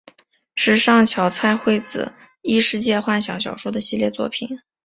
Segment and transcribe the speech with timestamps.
[0.55, 2.11] 是上桥菜穗子
[2.41, 4.49] 异世界幻想小说的系列作品。